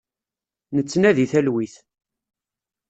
[0.75, 1.75] Nettnadi talwit.